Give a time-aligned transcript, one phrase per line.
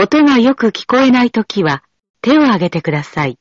[0.00, 1.82] 音がよく聞こえないときは
[2.20, 3.36] 手を挙げてください。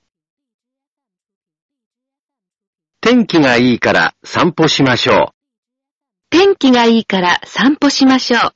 [3.00, 5.28] 天気がいいから散歩しましょう。
[6.32, 8.52] 天気がいいから散歩しましょう。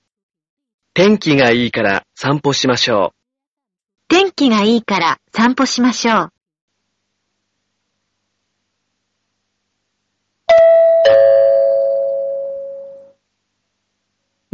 [0.96, 3.14] 天気がいいから散歩しましょ
[4.08, 6.32] 天気がいいから散歩しましょう。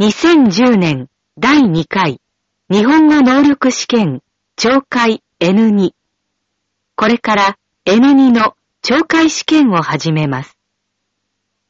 [0.00, 1.08] 2010年
[1.38, 2.20] 第2回
[2.70, 4.22] 日本語能力試験
[4.58, 5.92] 懲戒 N2
[6.96, 10.58] これから N2 の懲戒試験を始めます。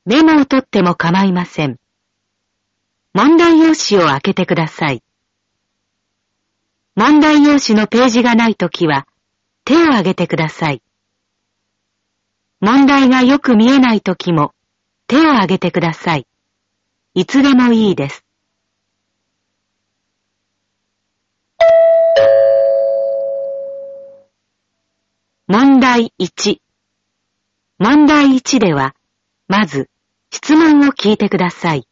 [0.06, 1.78] メモを取っても構いません。
[3.14, 5.04] 問題用紙を開けてください。
[6.96, 9.06] 問題用紙のページがないときは
[9.64, 10.82] 手を挙げてください。
[12.58, 14.52] 問題がよく見えないときも
[15.06, 16.26] 手を挙げてください。
[17.14, 18.24] いつでもいいです。
[25.50, 26.58] 問題1
[27.78, 28.94] 問題1では、
[29.46, 29.88] まず
[30.30, 31.88] 質問を聞いてください。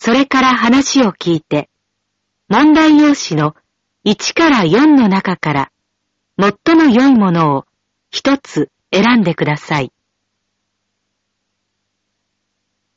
[0.00, 1.70] それから話を聞いて、
[2.48, 3.54] 問題用紙の
[4.04, 5.72] 1から4の中から
[6.36, 7.66] 最も良いものを
[8.10, 9.92] 一つ選んでください。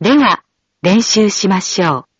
[0.01, 0.43] では、
[0.81, 2.12] 練習しましょう。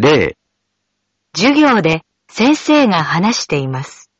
[0.00, 0.36] 例。
[1.34, 4.12] 授業で先生が話しています。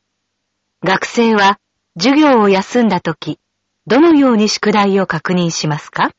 [0.83, 1.57] 学生は
[1.97, 3.39] 授業を休んだとき、
[3.87, 6.11] どのように宿題を確認しますか？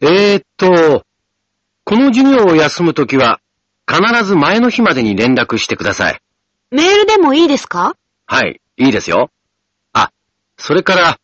[0.00, 1.04] えー、っと、
[1.82, 3.40] この授業を休むときは、
[3.84, 6.20] 必ず前の日までに連絡してください。
[6.70, 7.96] メールでもいいですか？
[8.26, 9.32] はい、いいですよ。
[9.92, 10.12] あ、
[10.56, 11.18] それから、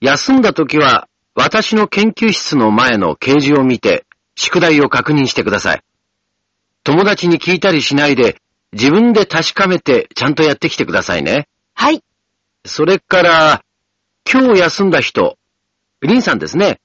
[0.00, 5.82] 休んだときは、私の研究室の前の掲示を見て、宿題を確認してください。
[6.84, 8.40] 友達に聞いたりしないで、
[8.72, 11.48] 自分で確かめてちゃんとやってきてくださいね。
[11.74, 12.02] はい。
[12.64, 13.64] それから、
[14.30, 15.36] 今日休んだ人、
[16.00, 16.80] リンさんですね。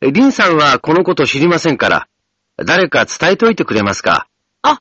[0.00, 2.08] リンさんはこのこと知りませんから、
[2.56, 4.26] 誰か伝えておいてくれますか？
[4.62, 4.80] あ、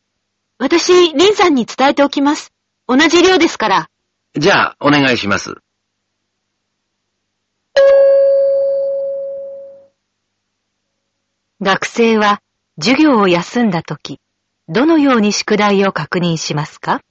[0.57, 2.51] 私、リンさんに伝えておきます。
[2.87, 3.89] 同じ量ですから。
[4.35, 5.55] じゃあ、お願いします。
[11.63, 12.41] 学生は
[12.79, 14.19] 授業を休んだとき、
[14.67, 17.03] どのように宿題を確認しますか？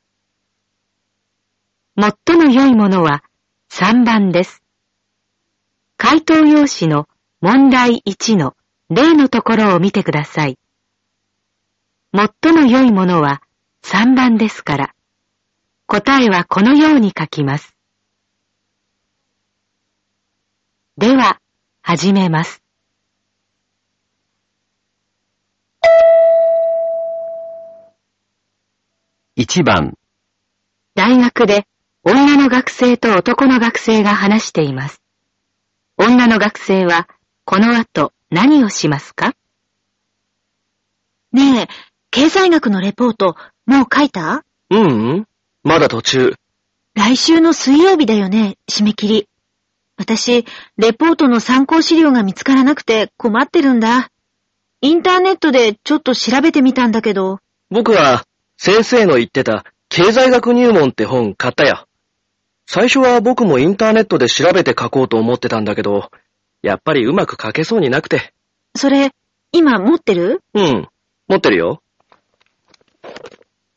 [1.97, 3.23] 最も良いものは
[3.71, 4.65] 3番です。
[5.97, 7.09] 回答用紙の
[7.41, 8.57] 問題1の
[8.89, 10.59] 例のところを見てください。
[12.13, 13.43] 最も良いものは
[13.83, 14.95] 3番ですから、
[15.87, 17.77] 答えはこのように書きます。
[20.99, 21.41] では、
[21.83, 22.65] 始めます。
[29.41, 29.95] 1番
[30.95, 31.67] 大学で
[32.05, 35.01] 女の学生と男の学生が話しています。
[35.97, 37.09] 女の学生は
[37.47, 39.35] この後何をしますか？
[41.33, 41.69] ねえ、
[42.11, 44.45] 経済学のレポートもう書いた？
[44.69, 45.27] ううん、
[45.63, 46.35] まだ途中。
[46.93, 49.29] 来週の水曜日だよね、締め切り。
[49.97, 50.45] 私、
[50.77, 54.11] レポートの参考資料が見つからなくて困ってるんだ。
[54.83, 57.39] インターネットでちょっと調べてみたんだけど。
[57.71, 58.27] 僕は
[58.63, 61.87] 先生の言ってた経済学入門って本買ったよ。
[62.67, 66.11] 最初は僕もインターネットで調べて書こうと思ってたんだけど、
[66.61, 68.35] やっぱりうまく書けそうになくて。
[68.77, 69.13] それ、
[69.53, 70.43] 今持ってる？
[70.53, 70.89] うん、
[71.27, 71.83] 持ってるよ。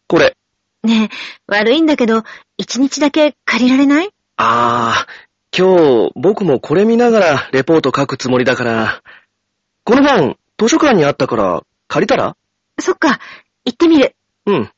[0.09, 0.35] これ。
[0.83, 1.15] ねえ、
[1.47, 2.23] 悪いんだけど、
[2.57, 4.09] 一日だけ借りられない？
[4.35, 5.07] ああ、
[5.57, 9.01] 今日僕もこれ見ながらレポート書くつもりだから、
[9.85, 12.35] この本図書館にあったから借りたら？
[12.81, 13.21] そっか、
[13.63, 14.13] 行ってみる。
[14.45, 14.69] うん。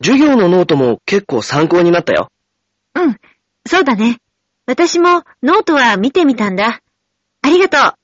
[0.00, 2.30] 授業のノートも結構参考になったよ。
[2.94, 3.16] うん、
[3.66, 4.18] そうだね。
[4.66, 6.80] 私もノートは見てみたんだ。
[7.42, 7.94] ありがとう。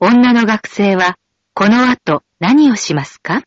[0.00, 1.16] 女の学生は
[1.54, 3.42] この後何をしますか？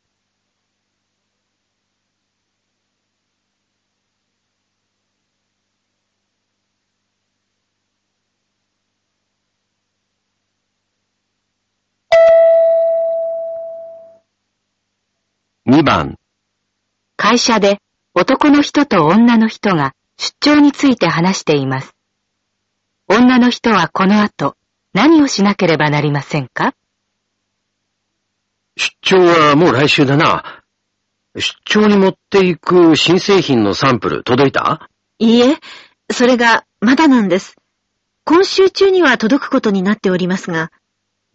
[15.78, 16.18] 2番
[17.18, 17.78] 会社で
[18.16, 21.94] 男の人と女の人が出張について話しています。
[23.08, 24.56] 女の人はこの後
[24.94, 26.74] 何をしなければなりませんか？
[28.76, 30.64] 出張はもう来週だな。
[31.36, 34.90] 出張に持っていく新製品のサンプル届いた？
[35.20, 35.58] いいえ、
[36.12, 37.56] それが、まだなんです。
[38.24, 40.72] 今週中には届くことになっておりますが。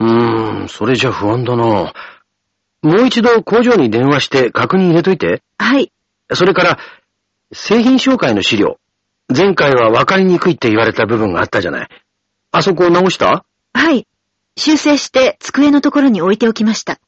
[0.01, 1.93] うーん、それじゃ不安だな。
[2.83, 5.43] もう一度工場に電話して確認入れといて。
[5.59, 5.93] はい。
[6.35, 6.79] それから、
[7.53, 8.79] 製品紹介の資料。
[9.35, 11.89] 前回は分かりにくいって言われた部分があったじゃない。
[12.51, 13.45] あそこを直した？
[13.73, 14.07] はい。
[14.57, 17.01] 修正して机のところに置いておきました。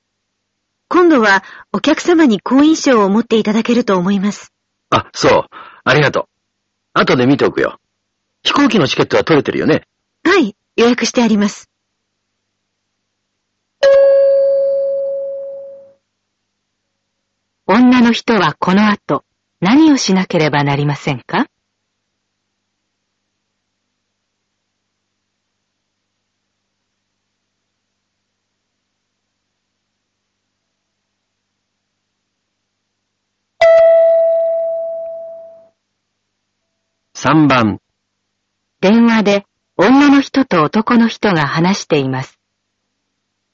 [0.88, 1.42] 今度は
[1.72, 4.52] お客様に好印象を持っていただけると思います。
[4.90, 5.42] あ、そう。
[5.84, 6.24] ありがとう。
[6.94, 7.80] 後で見ておくよ。
[8.42, 9.82] 飛行機のチケットは取れてるよね？
[10.24, 10.56] はい。
[10.76, 11.68] 予約してあります。
[17.66, 19.24] 女の人はこの後
[19.60, 21.46] 何をしなければなりませんか
[37.14, 37.80] ？3番、
[38.80, 39.46] 電話で
[39.78, 42.38] 女の人と男の人が話しています。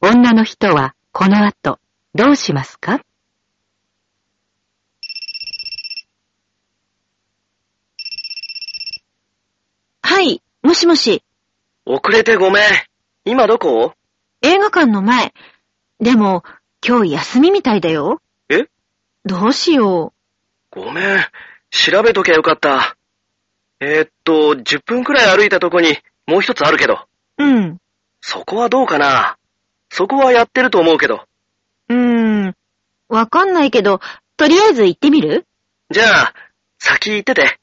[0.01, 1.79] 女の人はこの後
[2.17, 3.01] どうしますか
[10.03, 10.43] はい。
[10.62, 11.23] もしもし。
[11.87, 12.65] 遅れてごめん。
[13.25, 13.95] 今どこ？
[14.43, 15.33] 映画館の前。
[16.01, 16.45] でも、
[16.87, 18.21] 今日休みみたいだよ。
[18.51, 18.67] え？
[19.25, 20.12] どうしよ
[20.71, 21.19] ごめん。
[21.71, 22.97] 調べときゃよかった。
[23.81, 25.97] えー、っと、10分くらい歩いたとこに
[26.27, 27.06] もう一つあるけど。
[27.39, 27.45] う。
[27.45, 27.79] うん。
[28.21, 29.39] そこはどうかな？
[29.89, 31.25] そこはやってると思うけど。
[31.89, 32.56] うーん。
[33.09, 34.01] わかんないけど、
[34.37, 35.47] とりあえず行ってみる？
[35.91, 36.35] じゃあ、
[36.79, 37.59] 先行ってて。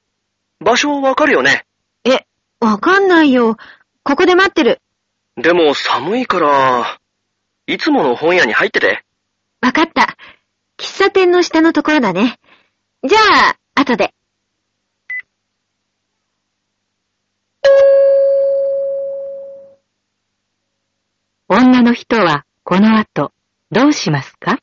[0.60, 1.66] 場所わかるよね？
[2.04, 2.26] え、
[2.60, 3.58] わかんないよ。
[4.04, 4.82] ここで待ってる。
[5.36, 7.00] でも寒いから、
[7.68, 9.04] いつもの本屋に入ってて。
[9.62, 10.18] わかった。
[10.78, 12.40] 喫茶店の下のところだね。
[13.04, 14.14] じゃあ、後で。
[21.50, 23.32] 女の人はこの後
[23.72, 24.60] どうしますか？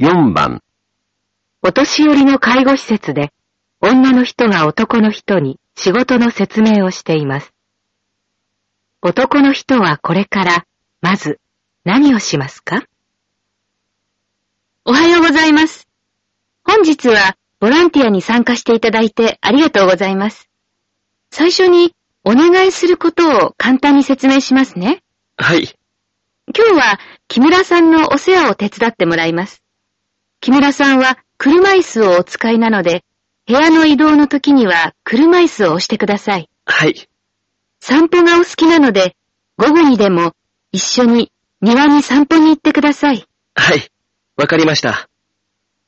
[0.00, 0.62] 4番、
[1.60, 3.32] お年寄りの介護施設で
[3.80, 7.52] 女の人が男の人に仕事の説明をしています。
[9.02, 10.66] 男の人はこれから
[11.00, 11.40] まず
[11.82, 12.84] 何をしますか？
[14.84, 15.88] おはようございます。
[16.62, 20.48] 本日はボランティアに参加していただいてありがとうございます。
[21.32, 21.92] 最初に
[22.22, 25.02] お願いすることを簡単に説明しますね。
[25.36, 25.76] はい。
[26.56, 29.60] 今日は木村さんのお世話を手伝ってもらいます。
[30.40, 33.04] 木村さんは車椅子をお使いなので、
[33.46, 36.48] 部屋の移動の時には車椅子を押してください。
[36.64, 37.08] はい。
[37.80, 39.16] 散歩がお好きなので、
[39.56, 40.32] 午後にでも
[40.70, 43.24] 一緒に庭に散歩に行ってください。
[43.54, 43.90] はい。
[44.36, 45.08] わかりました。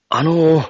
[0.09, 0.69] あの、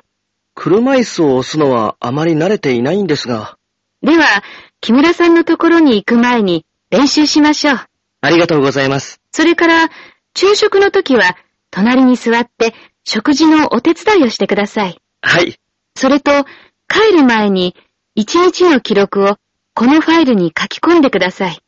[0.54, 3.56] 車椅子を押すのはあまり慣れていないんですが。
[4.02, 4.42] では、
[4.80, 7.80] 木村さんのところに行く前に練習しましょう。
[8.20, 9.20] ありがとうございます。
[9.32, 9.88] それから、
[10.34, 11.36] 昼食の時は
[11.70, 12.74] 隣に座って
[13.04, 15.00] 食事のお手伝いをしてください。
[15.22, 15.58] はい。
[15.96, 16.44] それと、
[16.88, 17.76] 帰る前に
[18.14, 19.36] 一日の記録を
[19.74, 21.62] このファイルに書き込んでください。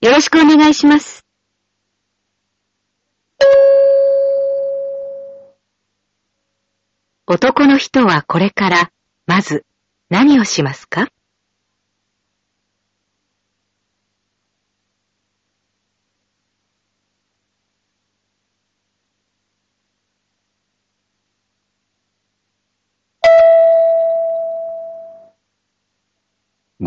[0.00, 1.24] よろしくお願いします。
[7.26, 8.90] 男の人はこれから
[9.26, 9.66] まず
[10.08, 11.08] 何をしますか？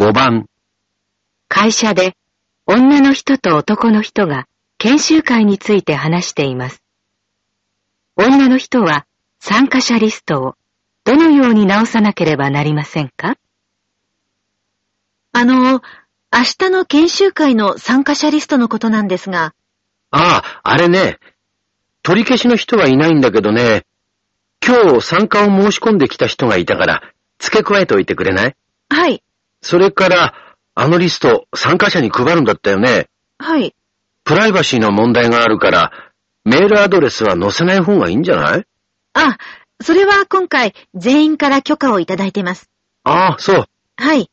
[0.01, 0.47] 5番、
[1.47, 2.17] 会社で
[2.65, 4.47] 女の人と男の人が
[4.79, 6.81] 研修会について話しています。
[8.15, 9.05] 女の人は
[9.39, 10.55] 参加者リストを
[11.03, 13.37] どのように直さなければなりませんか？
[15.33, 15.81] あの、明
[16.57, 19.53] 日の研修会の参加者リストのことなんですが、
[20.09, 21.19] ああ、あれね。
[22.01, 23.85] 取り消しの人はいないんだけどね。
[24.65, 27.03] 今日参加を申し込んできた人がいたから、
[27.37, 28.55] 付け加えておいてくれない？
[28.89, 29.21] はい、
[29.61, 30.33] それから、
[30.73, 33.09] あのリスト、参加者に配るんだったよね。
[33.37, 33.75] はい。
[34.23, 35.91] プライバシーの問題があるから、
[36.43, 38.65] メールアドレスは載せない方がいいんじゃない？
[39.13, 39.37] あ、
[39.81, 42.69] それは今回全員から許可をいただいてます。
[43.03, 43.65] ああ、そう。
[43.97, 44.31] はい。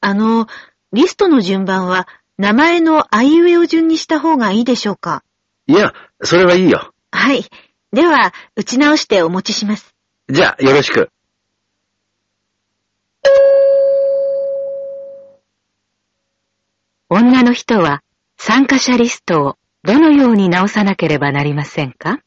[0.00, 0.46] あの、
[0.92, 2.06] リストの順番は
[2.38, 5.22] 名前のあいうえお順にした方がいいでしょうか？
[5.66, 5.92] いや、
[6.22, 6.92] それはいいよ。
[7.10, 7.44] はい。
[7.92, 9.94] では、打ち直してお持ちします。
[10.28, 11.10] じゃあ、よろしく。
[17.08, 18.02] 女の人は
[18.36, 22.20] 参加者リストをどのように直さなければなりませんか？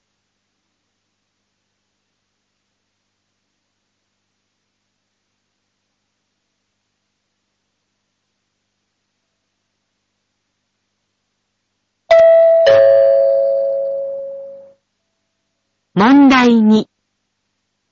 [15.95, 16.85] 問題2。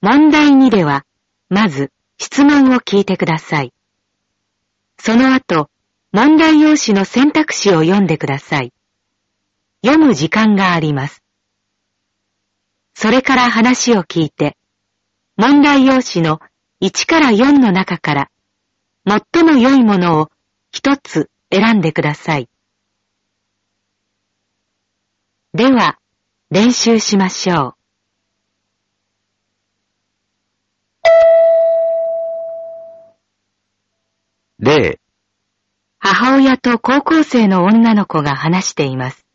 [0.02, 1.08] 問題2では、
[1.50, 3.74] まず質問を聞いてください。
[5.00, 5.72] その後、
[6.16, 8.72] 問題用紙の選択肢を読んでください。
[9.86, 11.22] 読む時間があります。
[12.94, 14.56] それから話を聞いて、
[15.36, 16.40] 問題用紙の
[16.80, 18.32] 1から4の中から
[19.06, 20.32] 最も良いものを
[20.72, 22.48] 一つ選んでください。
[25.54, 26.00] では、
[26.50, 27.76] 練習しましょ
[34.62, 34.66] う。
[34.66, 35.02] 例、
[36.18, 39.26] 母親と高校生の女の子が話しています。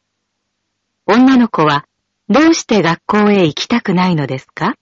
[1.07, 1.85] 女の子は
[2.31, 4.77] どうして学校へ行きたくないのですか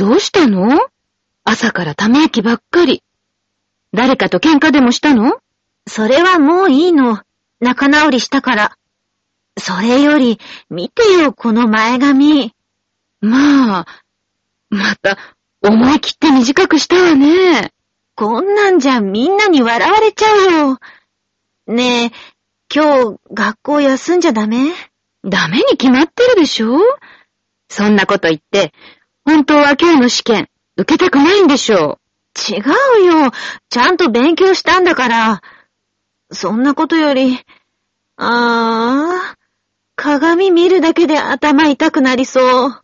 [0.00, 0.80] どうしたの
[1.62, 3.02] 朝からため息ばっかり。
[3.92, 5.42] 誰かと喧嘩でもしたの？
[5.86, 7.20] それはもういいの。
[7.60, 8.78] 仲直りしたから。
[9.58, 10.40] それより、
[10.70, 12.54] 見てよ、この前髪。
[13.20, 13.86] まあ、
[14.70, 15.18] また、
[15.60, 17.74] 思い切って短くしたわね。
[18.14, 20.78] こんなんじゃみんなに笑われちゃうよ。
[21.66, 22.10] ねえ、
[22.74, 24.72] 今日学校休んじゃダメ？
[25.24, 26.78] ダメに決まってるでしょ？
[27.68, 28.72] そんなこと言って、
[29.26, 31.98] 本当は今日の試験、受けたくないんでしょ
[32.48, 32.52] う。
[32.52, 33.32] 違うよ。
[33.68, 35.42] ちゃんと勉強したんだから。
[36.30, 37.38] そんなことより、
[38.16, 39.36] ああ、
[39.96, 42.82] 鏡見るだけで頭痛くなりそう。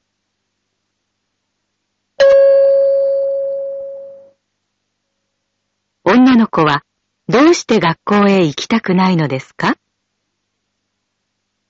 [6.03, 6.85] 女の子は
[7.29, 9.77] どうして学校へ行きたくないのですか？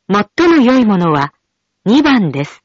[0.08, 1.34] 最も良いものは
[1.84, 2.62] 2番です。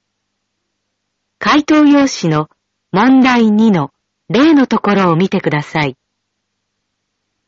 [1.39, 2.49] 回答用紙の
[2.93, 3.91] 問題2の
[4.29, 5.95] 例のところを見てください。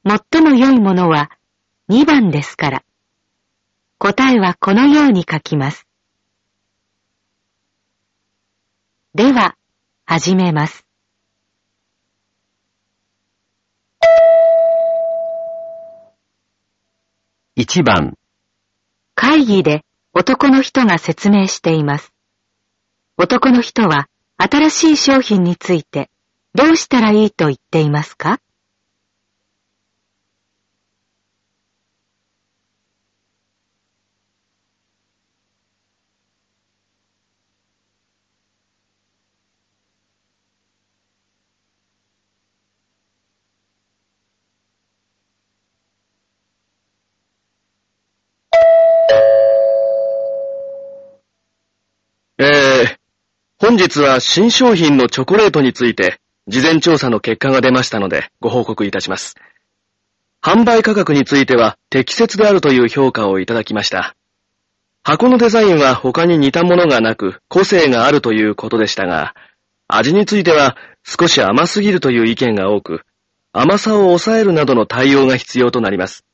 [0.08, 1.32] 最も良いものは
[1.90, 2.84] 2番ですから。
[3.98, 5.86] 答えはこのように書きます。
[9.16, 9.56] では、
[10.06, 10.86] 始めます。
[17.58, 18.18] 1番
[19.14, 22.14] 会議で男の人が説明しています。
[23.18, 24.08] 男の人は
[24.46, 26.10] 新しい商品について
[26.54, 28.40] どうしたらいいと言っていますか？
[53.64, 59.36] 本日は新商品のチョコレートについて、事前調査の結果が出ましたので、ご報告いたします。
[60.42, 64.18] 販売価格については適切であるという評価をいただきました。
[65.02, 69.34] 箱のデザインは他に似たものがなく、個性があるということでしたが、
[69.88, 73.06] 味については少し甘すぎるという意見が多く、
[73.54, 76.26] 甘さを抑えるなどの対応が必要となります。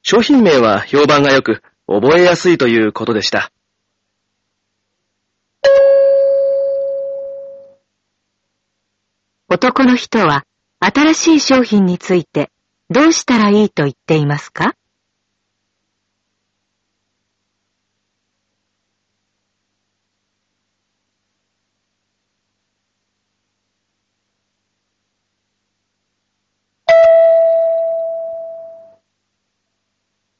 [0.00, 3.52] 商品名は評判が良く、覚えやすいということでした。
[9.52, 10.46] 男の人は
[10.78, 12.52] 新しい商品について
[12.88, 14.76] どうしたらいいと言っていますか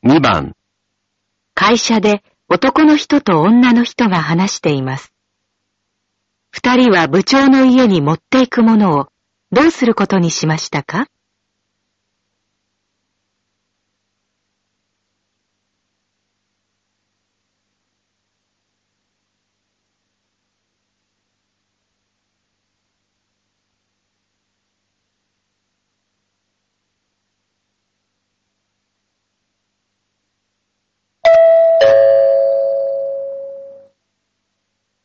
[0.05, 0.55] ？2番
[1.55, 5.13] 会社で男の人と女の人が話しています。
[6.53, 9.09] 二人は部長の家に持っていくものを
[9.53, 11.07] どうすることにしましたか？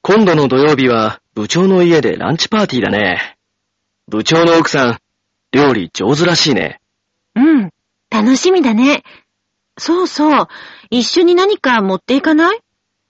[0.02, 3.38] 今度の土曜日は部長の家でランチパーティーだね。
[4.08, 4.98] 部長の奥さん、
[5.52, 6.80] 料理上手らしいね。
[7.36, 7.72] うん。
[8.10, 9.04] 楽しみだね。
[9.78, 10.48] そうそう。
[10.90, 12.60] 一緒に何か持っていかない？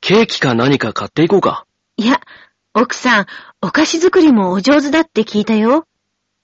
[0.01, 1.67] ケーキか何か買っていこうか。
[1.97, 2.19] いや、
[2.73, 3.25] 奥さん、
[3.61, 5.85] お菓子作りもお上手だって聞いたよ。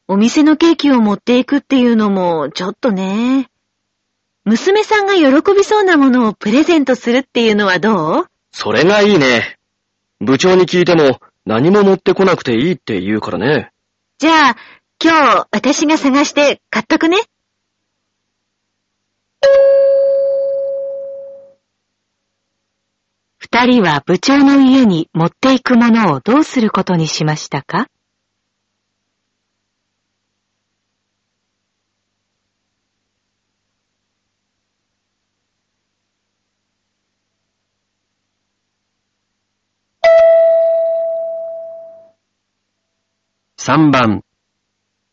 [0.07, 3.49] お店のケーキを持っていくっていうのも、ちょっとね。
[4.45, 8.25] 娘さんが喜びそうなものをプレゼントするっていうのはどう？
[8.51, 9.57] それがいいね。
[10.19, 13.71] 部長に聞いても何も持ってこなくていいって言うからね。
[14.19, 14.55] じゃあ、
[15.03, 17.17] 今日私が探して買っとくね。
[23.37, 27.87] 二人は部長の家に持っていくものをどうすることにしましたか？
[43.63, 44.23] 3番、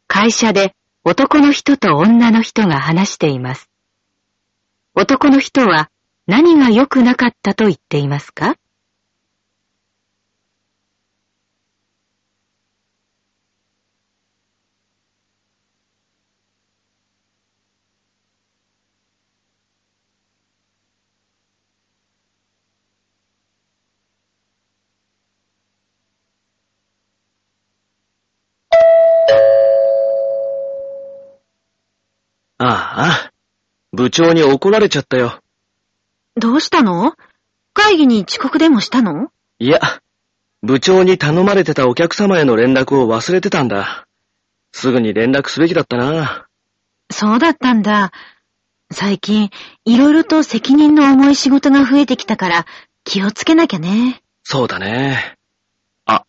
[0.06, 0.74] 会社で
[1.04, 3.68] 男の人と女の人が話しています。
[4.94, 5.90] 男の人は
[6.26, 8.56] 何が良くなかったと言っていますか？
[32.58, 33.32] ああ、
[33.92, 35.40] 部長に怒られちゃったよ。
[36.36, 37.14] どうしたの？
[37.72, 39.30] 会議に遅刻でもしたの？
[39.60, 39.80] いや、
[40.62, 44.08] 部長に頼まれてたお客様への連絡を忘れてたんだ。
[44.72, 46.48] すぐに連絡すべきだったな。
[47.10, 48.10] そうだったんだ。
[48.90, 49.50] 最近、
[49.84, 52.66] いろいろと責任の重い仕事が増えてきたから、
[53.04, 54.22] 気をつけなきゃね。
[54.42, 55.36] そうだね。
[56.06, 56.24] あ、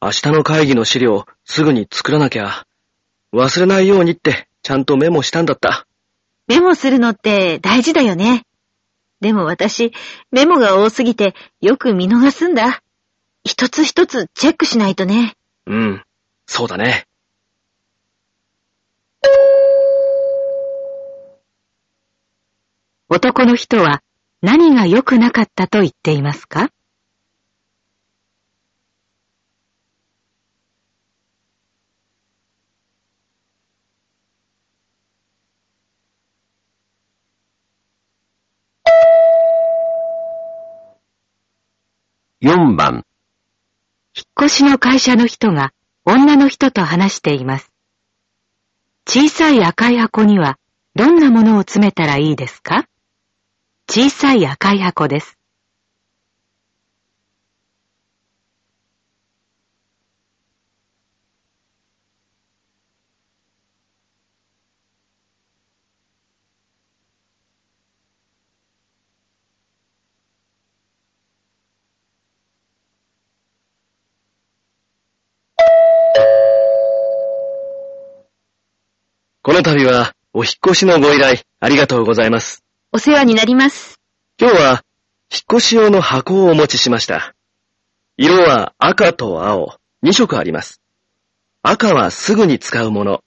[0.00, 2.64] 明日の会議の資料、すぐに作らなきゃ。
[3.34, 5.86] 忘れないようにって、ちゃんとメモしたんだった。
[6.46, 8.44] メモするのって大事だよね。
[9.20, 9.92] でも私、
[10.30, 12.82] メモが多すぎてよく見逃すんだ。
[13.44, 15.34] 一つ一つチェックしないとね。
[15.66, 16.04] うん、
[16.46, 17.06] そうだね。
[23.08, 24.02] 男の人は
[24.40, 26.70] 何が良くなかったと言っていますか？
[42.42, 43.04] 4番、
[44.16, 45.72] 引っ越しの会社の人が
[46.04, 47.70] 女の人と話しています。
[49.06, 50.58] 小さい赤い箱には
[50.96, 52.88] どんなものを詰めたらいいですか？
[53.88, 55.38] 小さい赤い箱です。
[79.44, 82.62] この度は、お引っ越しのご依頼、ありがとうございます。
[82.92, 83.98] お世話になります。
[84.40, 84.84] 今日は、
[85.32, 87.34] 引っ越し用の箱をお持ちしました。
[88.16, 90.80] 色は赤と青、2色あります。
[91.60, 93.24] 赤はすぐに使うもの。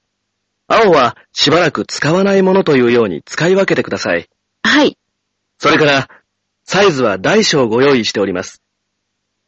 [0.70, 4.30] 青はしばらく使わないものというように使い分けてください。
[4.64, 4.98] はい。
[5.58, 6.08] それから、
[6.64, 8.62] サイズは大小ご用意しております。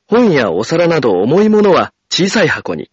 [0.05, 2.91] 本やお皿など重いものは小さい箱に。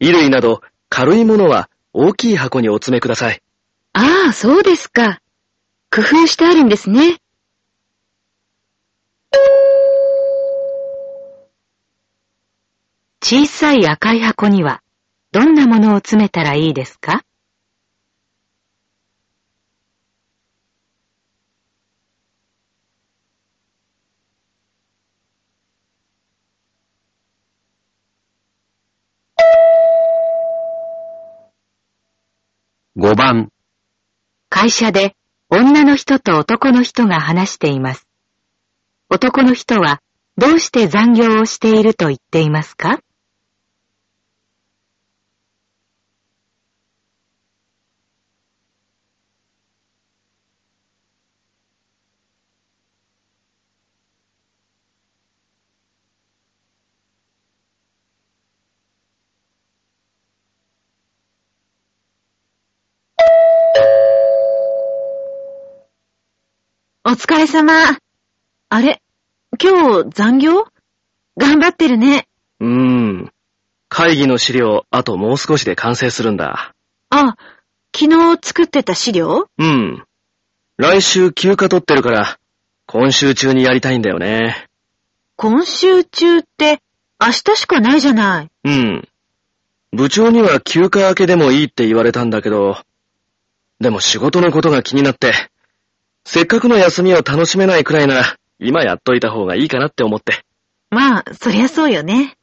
[0.00, 3.42] 衣類など軽いものは大きい箱にお詰めください。
[3.92, 5.20] ああ、そうですか。
[5.90, 7.18] 工夫してあるんですね。
[13.22, 14.82] 小さい赤い箱には
[15.32, 17.22] どんなものを詰めたらいいですか？
[33.00, 33.52] 5番、
[34.48, 35.14] 会社で
[35.50, 38.08] 女の人と男の人が話しています。
[39.08, 40.02] 男の人は
[40.36, 42.98] どうして残業をしていると言っていますか？
[67.10, 67.96] お疲れ様。
[68.68, 69.00] あれ？
[69.58, 70.66] 今日残業？
[71.38, 72.28] 頑張ってるね。
[72.60, 73.32] うーん。
[73.88, 76.74] 会議の資料、あともう少しで完成するんだ。
[77.08, 77.36] あ、
[77.96, 79.48] 昨日作ってた資料？
[79.56, 80.04] うん。
[80.76, 82.38] 来週休暇取ってるから、
[82.84, 84.66] 今週中にやりたいんだよね。
[85.36, 86.82] 今週中って
[87.18, 88.50] 明日しかないじゃない。
[88.64, 89.08] うん。
[89.94, 92.76] 部長には休暇明けでもいいって言われたんだけど、
[93.80, 95.32] でも仕事のことが気になって、
[96.30, 100.44] せっかくの休みを楽しめないくらいなら、今やっといた方がいいかなって思って。
[100.90, 102.36] まあ、そりゃそうよね。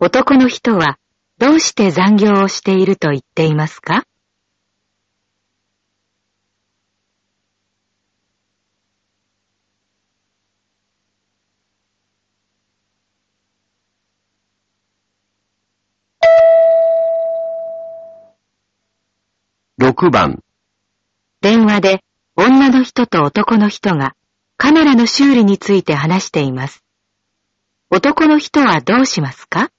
[0.00, 0.96] 男の人は
[1.36, 4.04] どうして残業をしていると言っていますか？
[19.76, 20.38] 6番、
[21.40, 22.04] 電話で
[22.36, 24.14] 女の人と男の人が
[24.56, 26.84] カメラの修理について話しています。
[27.90, 29.72] 男の人はどうしますか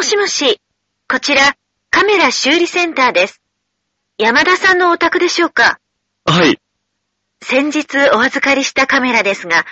[0.00, 0.60] もしもし、
[1.10, 1.56] こちら、
[1.90, 3.42] カメラ修理センターです。
[4.16, 5.80] 山田さんのお宅でしょうか？
[6.24, 6.60] はい。
[7.42, 9.66] 先日お預かりしたカメラですが、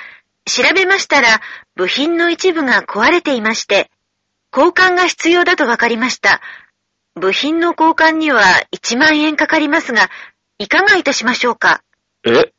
[0.47, 1.41] 調べましたら
[1.77, 3.89] 部品の一部が壊れていまして、
[4.53, 6.41] 交換が必要だと分かりました。
[7.15, 8.43] 部品の交換には
[8.77, 10.11] 1万円かかりますが、
[10.59, 11.85] いかがいたしましょうか？
[12.27, 12.53] え？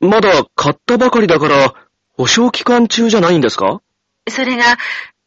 [0.00, 1.74] まだ買ったばかりだから、
[2.12, 3.80] 保証期間中じゃないんですか？
[4.28, 4.64] それが、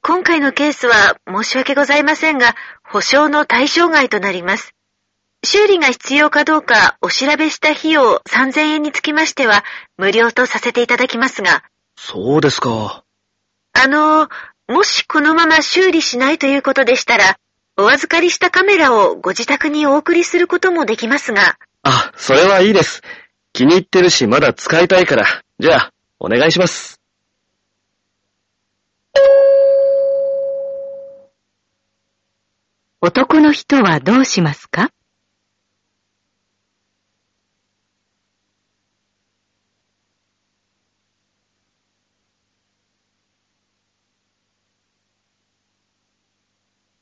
[0.07, 4.73] 今回のケースは申し訳ございませんが、保証の対象外となります。
[5.43, 9.65] 修理が必要かどうかお調べした費用3000円につきましては
[9.97, 11.65] 無料とさせていただきますが、
[11.97, 13.03] そうですか。
[13.73, 14.29] あの、
[14.69, 17.37] もしこのまま修理しないということでしたら、
[17.75, 23.01] お預かりしたカメラをご自宅にお送りすることもできますが、あ、それはいいです。
[23.51, 25.25] 気に入ってるしまだ使いたいから。
[25.59, 26.97] じゃあ、お願いします。
[32.99, 34.89] 男の人はどうしますか？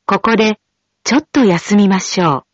[0.05, 0.59] ここで
[1.05, 2.44] ちょっと休みましょう。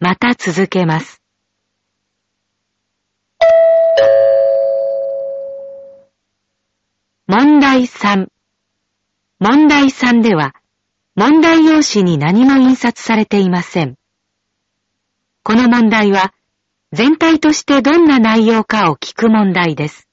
[0.00, 1.20] また続けます。
[7.26, 8.28] 問題3。
[9.40, 10.54] 問題3では、
[11.16, 13.96] 問題用紙に何も印刷されていません。
[15.42, 16.32] この問題は、
[16.92, 20.08] 全体としてどんな内容かを聞く問題です。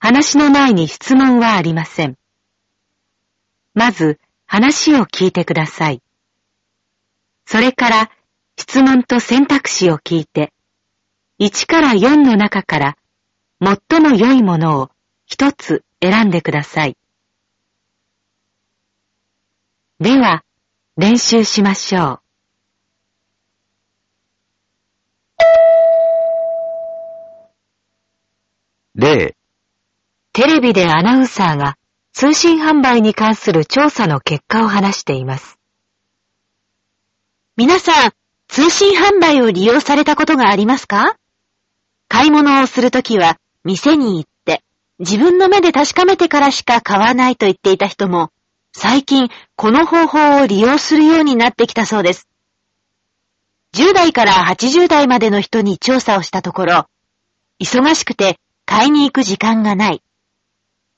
[0.00, 2.16] 話の前に質問はありません。
[3.74, 6.02] まず、話を聞いてください。
[7.46, 8.10] それから
[8.56, 10.52] 質問と選択肢を聞いて、
[11.40, 12.96] 1から4の中から
[13.60, 14.90] 最も良いものを
[15.26, 16.96] 一つ選んでください。
[20.00, 20.44] では、
[20.96, 22.24] 練習しましょう。
[28.94, 29.36] 例、
[30.32, 31.76] テレビでアナウンサーが
[32.12, 35.58] 通信販売に関する調査の結果を話しています。
[37.56, 38.12] 皆さん、
[38.54, 41.16] 通信販売を利用されたことがありますか？
[42.06, 44.62] 買い物をするときは、店に行って、
[45.00, 48.30] 自分の目で確かめてからしか買わないと言っていた人も、
[48.72, 52.28] 最近、この方法を利用するようになってきたそうです。
[53.72, 56.86] 10代から80代までの人に調査をしたところ、
[57.58, 60.00] 忙しくて買いに行く時間がない。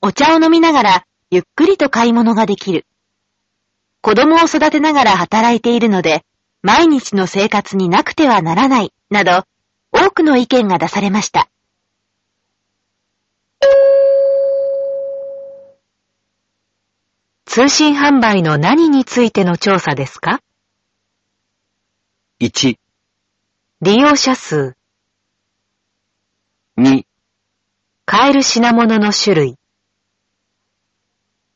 [0.03, 2.85] お茶を飲みながらゆっくりと買い物ができる。
[4.01, 6.23] 子供を育てながら働いているので、
[6.61, 9.43] 毎日の生活になくてはならない、など、
[9.91, 11.49] 多くの意見が出されました。
[17.45, 20.41] 通信販売の何についての調査ですか
[22.39, 22.77] ？1、
[23.81, 24.75] 利用者数、
[26.77, 27.05] 2、
[28.05, 29.59] 買える品物の種類、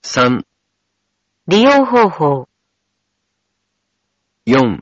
[0.04, 0.44] 3、
[1.48, 2.50] 利用方法、
[4.48, 4.80] 4、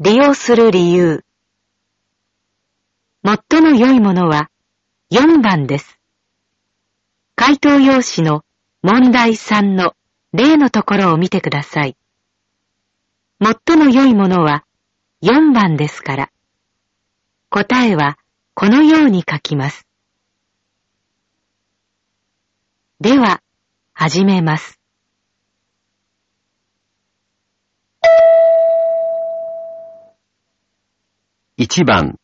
[0.00, 1.24] 利用する理由。
[3.24, 4.50] 最も良いものは
[5.12, 6.00] 4番です。
[7.36, 8.44] 回答用紙の
[8.82, 9.94] 問題3の
[10.32, 11.96] 例のところを見てください。
[13.40, 14.64] 最も良いものは
[15.22, 16.32] 4番ですから。
[17.48, 18.18] 答えは
[18.54, 19.86] このように書きます。
[23.00, 23.42] では、
[23.92, 24.80] 始めます。
[31.56, 32.18] 1番、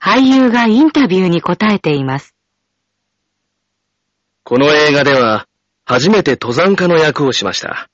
[0.00, 2.34] 俳優がインタビューに答えています。
[4.42, 5.46] この映画では、
[5.84, 7.90] 初めて登山家の役をしました。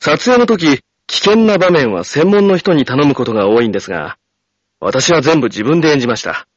[0.00, 4.16] 撮影の時、危険な場面は専門の人に頼むことが多いんですが、
[4.80, 6.48] 私は全部自分で演じました。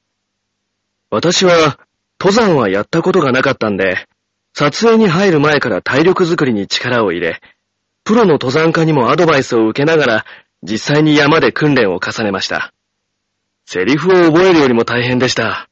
[1.10, 1.78] 私は、
[2.18, 4.08] 登山はやったことがなかったんで、
[4.54, 7.42] 撮影に入る前から体力づくりに力を入れ、
[8.06, 10.26] プロの登山家にもアドバイスを受けながら、
[10.64, 12.72] 実際に山で訓練を重ねました。
[13.66, 15.70] セリフを覚えるよりも大変でした。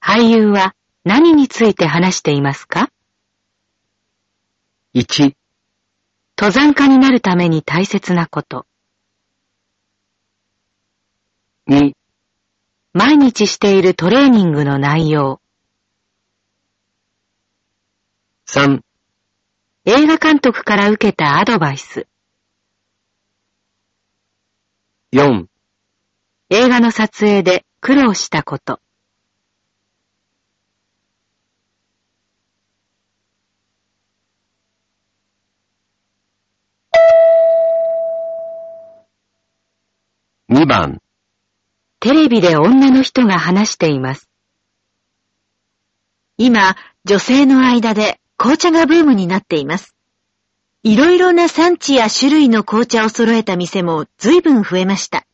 [0.00, 0.74] 俳優は
[1.04, 2.90] 何について話していますか
[4.94, 5.34] ？1、
[6.38, 8.66] 登山家になるために大切なこと。
[11.68, 11.92] 2、
[12.94, 15.40] 毎日しているトレーニングの内容。
[18.46, 18.80] 3、
[19.84, 22.06] 映画監督から受けたアドバイス。
[25.12, 25.46] 4、
[26.50, 28.78] 映画の撮影で苦労したこと。
[40.48, 41.02] 2番、
[41.98, 44.30] テレビで女の人が話しています。
[46.38, 49.94] 今、女性の間で紅茶がブームになっています。
[50.82, 55.24] いろいろな産地や種類の紅茶を揃えた店も随分増えました。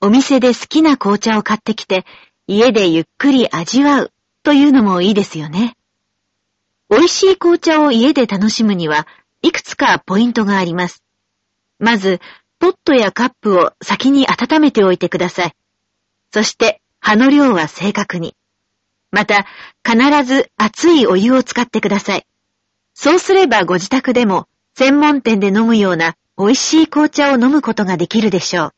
[0.00, 2.04] お店で好きな紅茶を買ってきて、
[2.46, 5.76] 家でゆっくり味わうというのもいいですよね。
[6.90, 9.06] 美味しい紅茶を家で楽しむには、
[9.40, 11.02] いくつかポイントがあります。
[11.78, 12.20] まず、
[12.58, 15.52] ポットやカップを先に温めておいてください。
[16.32, 18.36] そして、葉の量は正確に。
[19.14, 19.46] また、
[19.86, 22.26] 必ず熱いお湯を使ってください。
[22.94, 28.74] そうすればご自宅でも専門店で飲むような美味しい紅茶を飲むことができるでしょう。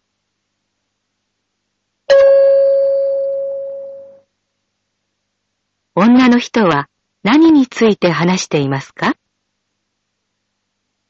[5.94, 6.90] 女の人は
[7.22, 9.16] 何について話していますか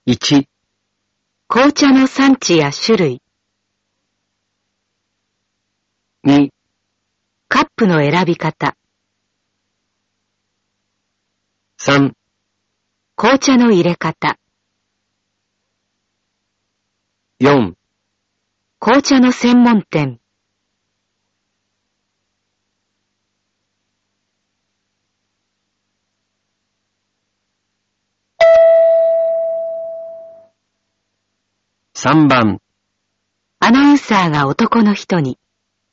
[0.06, 0.46] ？1、
[1.48, 3.22] 紅茶の産地や種類、
[6.24, 6.50] 2、
[7.48, 8.75] カップの選び方、
[11.88, 12.14] 3、
[13.14, 14.40] 紅茶の入れ方、
[17.38, 17.74] 4、
[18.80, 20.18] 紅茶の専門店、
[31.94, 32.60] 3番、
[33.60, 35.38] アナウンサーが男の人に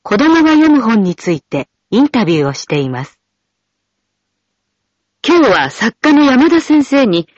[0.02, 3.23] 子供が読む本についてインタビューをしています。
[5.26, 7.30] 今日は作家の山田先生に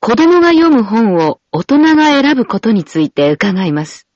[0.00, 4.08] 子供が読む本を大人が選ぶことについて伺います。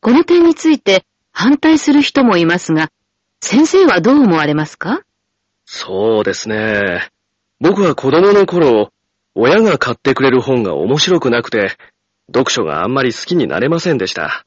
[0.00, 2.90] この点について反対する人もいますが、
[3.40, 5.02] 先生はどう思われますか？
[5.66, 7.10] そうですね。
[7.60, 8.90] 僕は子供の頃、
[9.36, 11.76] 親が買ってくれる本が面白くなくて、
[12.26, 14.44] 読書があんまり好きになれませんでした。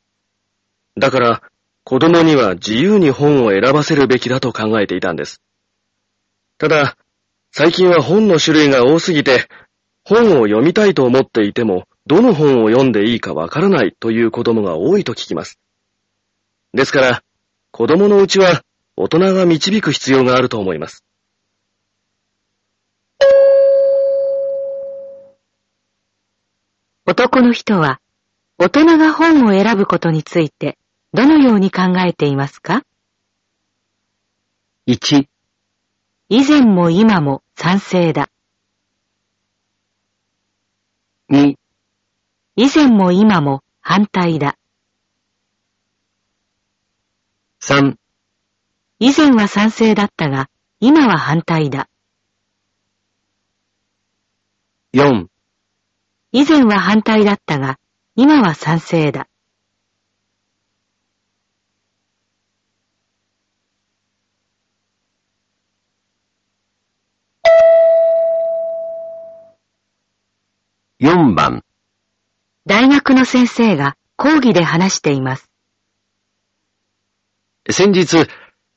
[0.97, 1.41] だから、
[1.85, 5.41] 子供には自由に本を選ばせるべきだと考えていたんです。
[6.57, 6.97] ただ、
[7.51, 9.47] 最近は本の種類が多すぎて、
[10.03, 15.59] 本を読みたいと思っていても、どの本を読んでいいかわからないという子供が多いと聞きます。
[16.73, 17.23] ですから、
[17.71, 18.63] 子供のうちは
[18.95, 21.03] 大人が導く必要があると思います。
[27.05, 27.99] 男の人は
[28.59, 30.77] 大人が本を選ぶことについて
[31.11, 32.83] どのように考えていますか
[34.87, 35.25] ？1、
[36.31, 38.29] 以前も今も賛成だ。
[41.31, 41.55] 2、
[42.55, 44.55] 以前も今も反対だ。
[47.61, 47.95] 3、
[48.99, 51.89] 以前は賛成だったが、今は反対だ。
[54.93, 55.25] 4、
[56.31, 57.79] 以前は反対だったが、
[58.15, 59.28] 今は賛成だ。
[71.01, 71.63] 4番、
[72.65, 75.49] 大学の先生が講義で話しています。
[77.69, 78.27] 先日、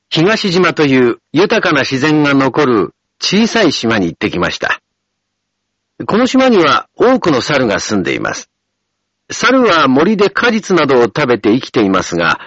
[0.09, 4.81] 東島という豊かな自然が残る小さい島に行ってきました。
[6.07, 8.51] この島には多くの猿が住んでいます。
[9.29, 12.39] 猿は森で果実などを食べて生きていますが、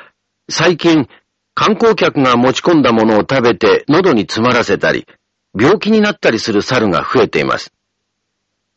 [0.50, 1.10] 最近
[1.54, 5.06] 観光客が持ち込んだものを食べて喉に詰まらせたり、
[5.54, 7.74] 病気になったりする猿が増えています。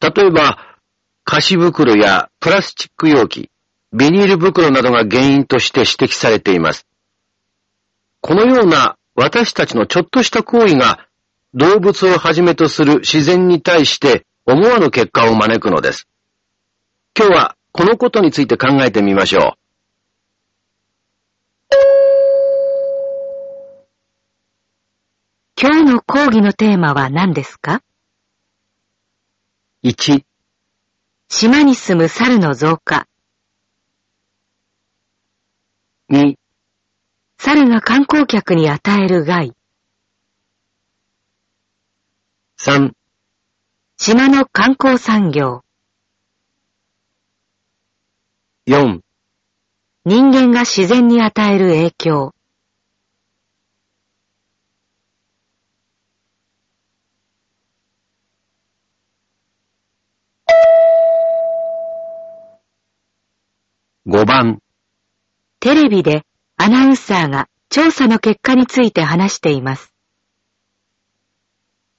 [0.01, 0.68] 例えば、
[1.31, 3.51] 菓子袋やプラスチック容器、
[3.93, 6.87] ビニール袋などが原因として指摘されています。
[8.23, 11.07] このような私たちのちょっとした行為が
[11.53, 16.09] 動物をはじめとする自然に対して思わぬ結果を招くのです。
[17.15, 19.59] 今日はこのことについて考えてみましょ
[25.61, 27.83] 今日の講義のテーマは何ですか？
[29.85, 29.89] う。
[29.89, 30.23] 1、
[31.31, 33.07] 島に住む猿の増加。
[36.11, 36.37] 2、
[37.37, 39.55] 猿が観光客に与える害。
[42.59, 42.93] 3、
[43.99, 45.65] 島の観光産業。
[48.67, 49.01] 4、
[50.07, 52.35] 人間が自然に与える影響。
[64.11, 64.63] 5番、
[65.61, 66.25] テレビで
[66.57, 69.93] アナウンサーが調査の結果について話しています。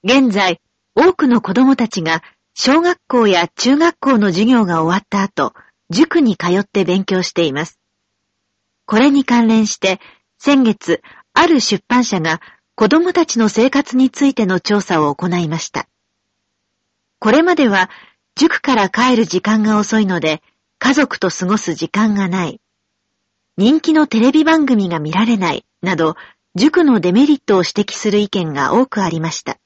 [0.02, 0.60] 現在、
[0.96, 5.54] 多くの子供たちが小学校や中学校の授業が終わった後、
[5.88, 7.78] 塾に通って勉強しています。
[8.86, 10.00] これに関連して、
[10.36, 12.40] 先月、ある出版社が
[12.74, 15.86] 子供たちの生活についての調査を行いました。
[17.20, 17.88] これまでは、
[18.34, 20.42] 塾から帰る時間が遅いので、
[20.80, 22.58] 家族と過ごす時間がない。
[23.58, 26.16] 人気のテレビ番組が見られない、など、
[26.54, 29.58] 塾のデメリットを指摘する意見が多くありました。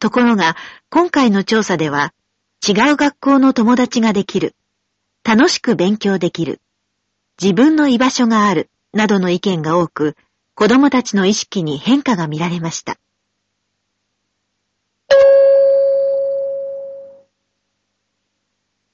[0.00, 0.56] ところが、
[0.90, 2.12] 今回の調査では、
[2.68, 4.56] 違う学校の友達ができる、
[5.22, 6.60] 楽しく勉強できる、
[7.40, 10.16] 自分の居場所がある、などの意見が多く、
[10.56, 12.98] 子供たちの意識に変化が見られました。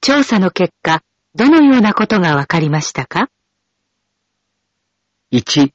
[0.02, 1.02] 調査の結果、
[1.34, 3.28] どのようなことがわかりましたか
[5.30, 5.72] ？1、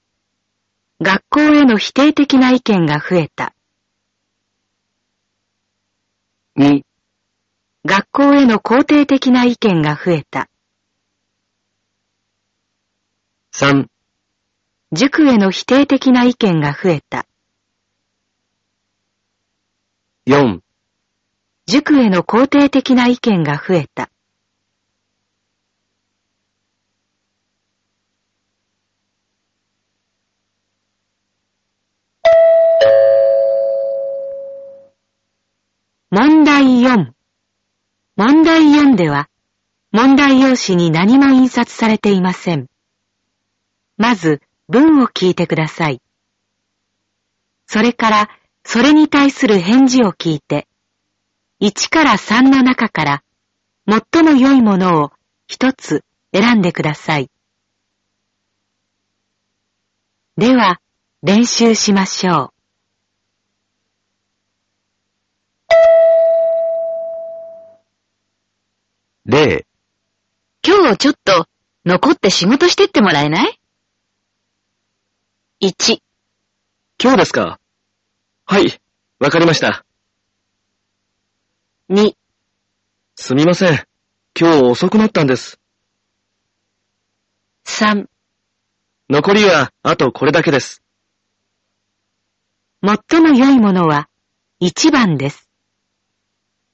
[0.99, 3.53] 学校への否定的な意見が増えた。
[6.57, 6.81] 2、
[7.85, 10.49] 学校への肯定的な意見が増えた。
[13.53, 13.85] 3、
[14.91, 17.27] 塾への否定的な意見が増えた。
[20.25, 20.61] 4、
[21.67, 24.09] 塾への肯定的な意見が増えた。
[36.17, 37.11] 問題4。
[38.15, 39.27] 問題4では、
[39.91, 42.67] 問題用紙に何も印刷されていません。
[43.97, 46.01] まず、文を聞いてください。
[47.67, 48.29] それから、
[48.63, 50.69] それに対する返事を聞いて、
[51.59, 53.23] 1から3の中から、
[53.85, 55.11] 最も良いものを
[55.47, 57.29] 一つ選んでください。
[60.37, 60.79] では、
[61.23, 62.54] 練習しましょう。
[69.27, 69.65] 例、
[70.63, 71.47] 今日ちょっと
[71.83, 73.59] 残って仕事してってもらえない
[75.63, 75.99] ?1、
[77.01, 77.59] 今日ですか？
[78.45, 78.79] はい、
[79.17, 79.83] わかりました。
[81.89, 82.13] 2、
[83.15, 83.83] すみません。
[84.39, 85.59] 今日遅くなったんです。
[87.65, 88.05] 3、
[89.09, 90.83] 残りはあとこれだけです。
[92.83, 94.07] 最も良いものは
[94.61, 95.49] 1番です。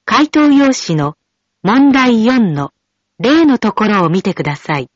[0.03, 1.15] 回答用紙の
[1.63, 2.73] 問題4の
[3.19, 4.89] 例のところを見てください。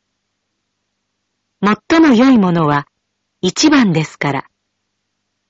[1.62, 2.88] 最も良いものは
[3.44, 4.46] 1番ですから、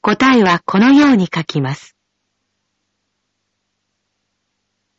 [0.01, 1.95] 答えはこのように書きます。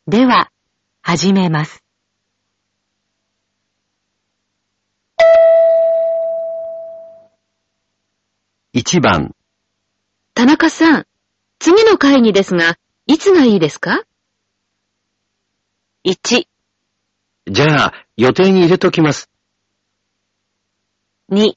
[0.07, 0.51] では、
[1.03, 1.83] 始めます。
[8.73, 9.35] 1番、
[10.33, 11.07] 田中さん、
[11.59, 14.01] 次の会議ですが、いつがいいですか？
[16.07, 16.47] ?1、
[17.47, 19.29] じゃあ予定に入れときます。
[21.29, 21.51] 2、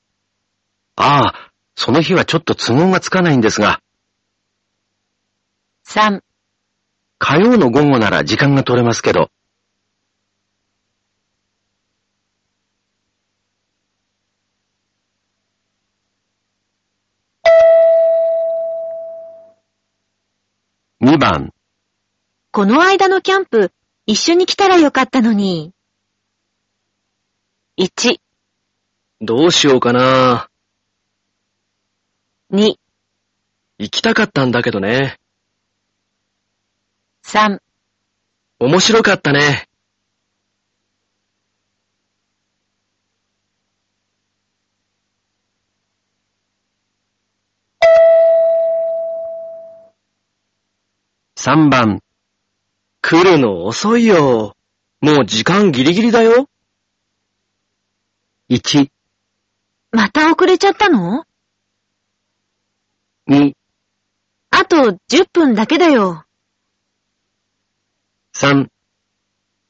[0.97, 3.81] ああ、その日はちょっと都合がつかないんですが、
[5.87, 6.21] 3、
[7.19, 9.31] 火曜の午後なら時間が取れますけど、
[21.01, 21.53] 2番、
[22.51, 23.73] この間のキャンプ、
[24.11, 25.73] 一緒に来たらよかったのに。
[27.79, 28.19] 1、
[29.21, 30.49] どうしようかな。
[32.53, 32.75] 2、
[33.79, 35.21] 行きたかったんだけどね。
[37.23, 37.61] 3、
[38.59, 39.69] 面白かったね。
[51.37, 52.03] 3番、
[53.03, 54.57] 来るの遅いよ。
[55.01, 56.49] もう時間ギリギリだよ。
[58.51, 58.91] 1、
[59.93, 61.25] また遅れちゃったの
[63.29, 63.55] ？2、
[64.51, 66.25] あと10分だけだよ。
[68.35, 68.69] 3、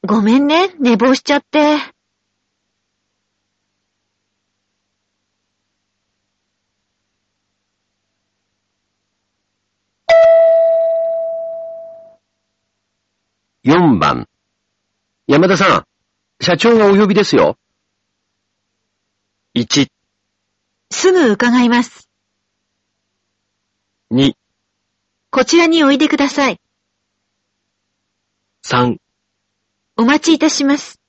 [0.05, 1.77] ごめんね、寝坊しちゃって。
[13.63, 14.27] 4番。
[15.27, 15.85] 山田さん、
[16.43, 17.59] 社長がお呼びですよ。
[19.55, 19.87] 1、
[20.89, 22.09] すぐ伺います。
[24.11, 24.33] 2、
[25.29, 26.59] こちらにおいでください。
[28.65, 28.97] 3、
[29.95, 30.99] お待ちいたします。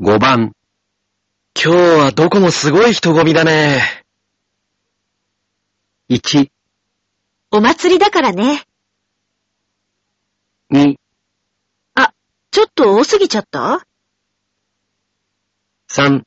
[0.00, 0.57] 5番。
[1.60, 3.82] 今日はどこもすごい人混みだね。
[6.08, 6.48] 1、
[7.50, 8.62] お祭りだからね。
[10.70, 10.94] 2、
[12.52, 13.84] ちょっと多すぎちゃった
[15.90, 16.22] ？3、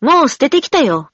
[0.00, 1.10] もう捨ててきたよ。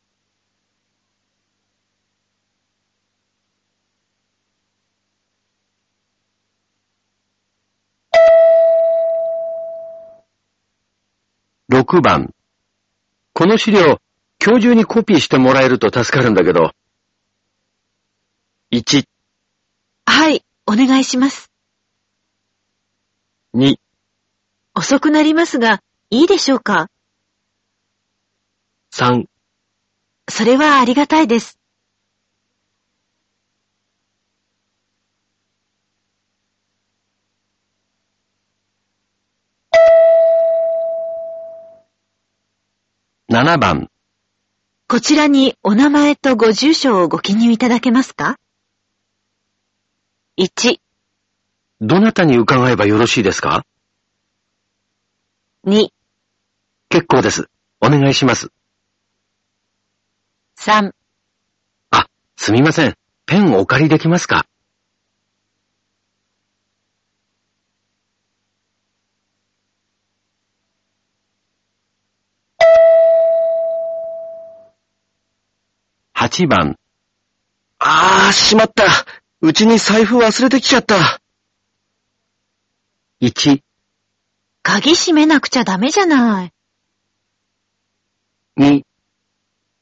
[11.68, 12.32] 6番。
[13.38, 14.00] この資料、
[14.44, 16.72] 今日中にコピーしてもらえると助かるんだけど、
[18.72, 19.04] 1、
[20.06, 21.48] はい、お願いします。
[23.54, 23.76] 2、
[24.74, 25.80] 遅くなりますが、
[26.10, 26.90] いいでしょうか
[28.92, 29.26] ？3、
[30.28, 31.60] それはありがたいです。
[43.30, 43.90] 7番。
[44.86, 48.38] こちらにお名前とご住所をご記入いただけますか
[50.38, 50.80] ？1、
[51.82, 53.66] どなたに伺えばよろしいですか
[55.66, 55.88] ？2、
[56.88, 57.50] 結構です。
[57.82, 58.50] お願いします。
[60.58, 60.92] 3、
[61.90, 62.96] あ、すみません。
[63.26, 64.46] ペンお借りできますか？
[76.38, 76.78] 8番。
[77.80, 78.84] あー、しまった。
[79.40, 81.20] うちに財布忘れてきちゃった。
[83.20, 83.60] 1、
[84.62, 86.52] 鍵閉めなくちゃダメじゃない。
[88.56, 88.82] 2、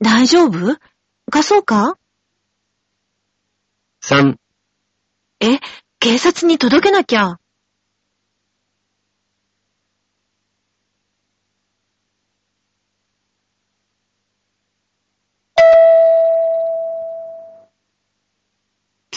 [0.00, 0.78] 大丈夫？
[1.30, 1.98] 貸そうか
[4.02, 4.36] ？3、
[5.40, 5.58] え、
[5.98, 7.38] 警察に届けなきゃ。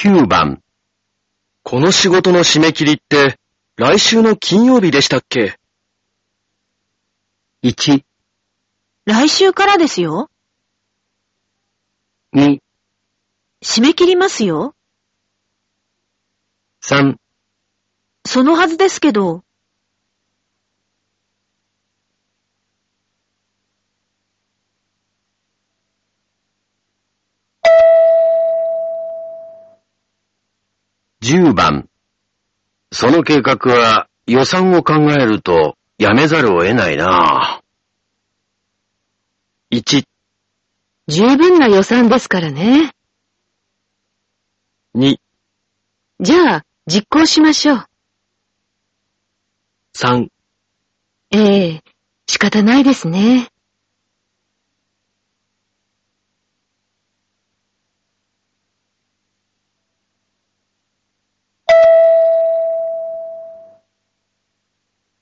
[0.02, 0.64] 9番。
[1.62, 3.38] この仕事の締め切りって、
[3.76, 5.60] 来週の金曜日でしたっけ
[7.64, 8.06] ？1、
[9.04, 10.32] 来週からですよ。
[12.34, 12.60] 2、
[13.62, 14.74] 締め切りますよ。
[16.82, 17.18] 3、
[18.26, 19.44] そのはずですけど。
[31.30, 31.88] 10番。
[32.92, 37.62] その計画は予算を考えるとやめざるを得ないな。
[39.72, 40.06] 1、
[41.08, 42.96] 十分な予算ですからね。
[44.96, 45.18] 2、
[46.20, 47.86] じゃあ、実行しましょう。
[49.96, 50.30] 3、
[51.30, 51.84] ええ
[52.26, 53.50] 仕方ないですね。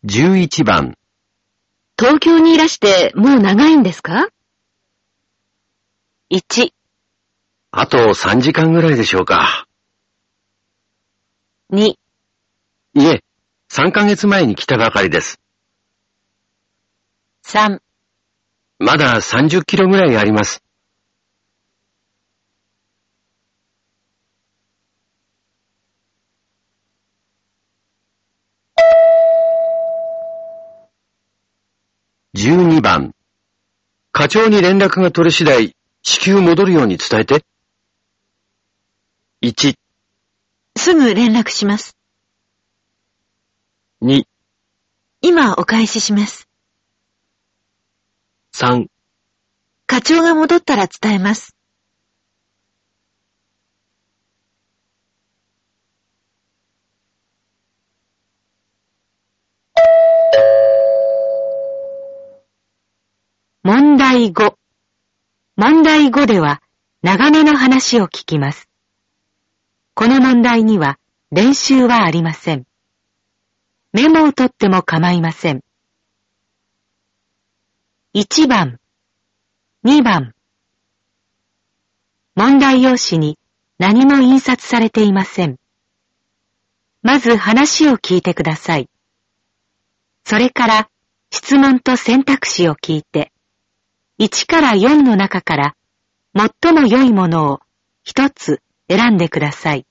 [0.10, 0.95] 11番、
[1.99, 4.30] 東京にいらしてもう長いんですか
[6.32, 6.72] ?1、
[7.72, 9.68] あと3時間ぐらいでしょうか。
[11.74, 11.97] 2、い
[13.05, 13.22] え、
[13.70, 15.41] 3ヶ月前に来たばかりです。
[17.43, 17.82] 3、
[18.80, 20.64] まだ30キロぐらいあります。
[32.38, 33.16] 12番。
[34.12, 37.44] 課長に連絡が取れ次第、至急戻るように伝えて。
[39.42, 39.74] 1、
[40.76, 41.98] すぐ連絡します。
[44.04, 44.26] 2、
[45.22, 46.48] 今お返しします。
[48.54, 48.86] 3、
[49.88, 51.57] 課長が戻ったら伝えます。
[64.18, 64.55] 題5。
[65.57, 66.59] 問題5では
[67.03, 68.68] 長めの話を聞きます。
[69.93, 70.97] この問題には
[71.30, 72.65] 練習はありません。
[73.93, 75.61] メモを取っても構いません。
[78.15, 78.80] 1番、
[79.86, 80.34] 2番。
[82.34, 83.38] 問題用紙に
[83.78, 85.57] 何も印刷されていません。
[87.03, 88.89] まず話を聞いてください。
[90.26, 90.89] それから
[91.30, 93.32] 質問と選択肢を聞いて、
[94.20, 95.76] 1から4の中から
[96.36, 97.59] 最も良いものを
[98.03, 99.86] 一つ選んでください。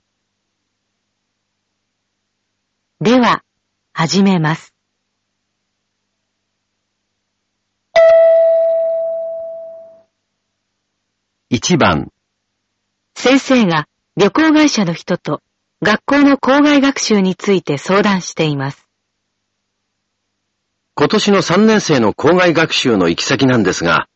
[2.99, 3.43] では、
[3.93, 4.73] 始めます。
[11.49, 12.11] 1番、
[13.15, 15.41] 先生が旅行会社の人と
[15.81, 18.89] 学校の校外学習について相談しています。
[20.95, 24.09] 今年の3年生の校外学習の行き先なんですが、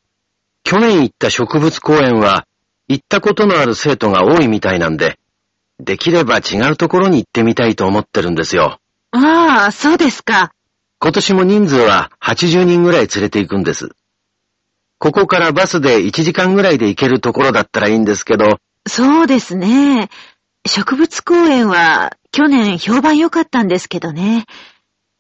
[0.64, 2.46] 去年行った植物公園は
[2.88, 5.18] 行ったことのある生徒が多いみたいなんで、
[5.80, 8.80] できれば違うところに行ってみたいと思ってるんですよ。
[9.12, 10.54] ああ、そうですか。
[11.00, 13.90] 今年も人数は80人ぐらい連れて行くんです。
[15.00, 20.10] ここからバスで1時間ぐらいで行けるところだったらいいんですけど、そうですね。
[20.68, 24.46] 植物公園は去年評判良かったんですけどね。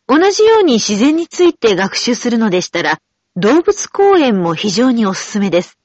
[0.08, 3.00] 同じように自然について学習するのでしたら、
[3.38, 5.78] 動物公園も非常におすすめです。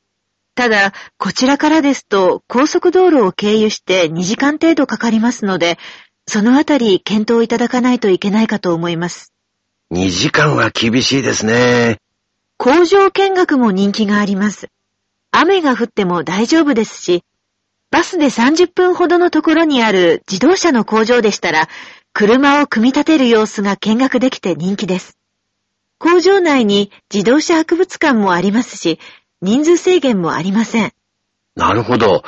[0.57, 5.78] ただ、こちらからですと高速道路を経由して2時間程度かかりますので、
[6.26, 9.32] そのあたり検討いただかないといけないかと思います。
[9.92, 12.01] 2時間は厳しいですね。
[12.57, 14.68] 工場見学も人気があります。
[15.30, 17.22] 雨が降っても大丈夫ですし、
[17.92, 21.68] バスで30分ほどのところにある自動車の工場でしたら、
[22.12, 25.16] 車を組み立てる様子が見学できて人気です。
[25.99, 28.99] 工場内に自動車博物館もありますし、
[29.40, 30.92] 人数制限もありません。
[31.55, 32.22] なるほど。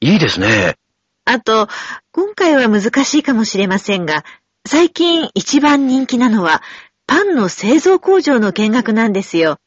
[0.00, 0.76] いいですね。
[1.24, 1.68] あと、
[2.12, 4.24] 今回は難しいかもしれませんが、
[4.66, 6.62] 最近一番人気なのは、
[7.06, 9.58] パンの製造工場の見学なんですよ。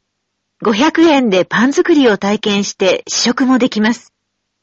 [0.64, 4.14] 500円でパン作りを体験して試食もできます。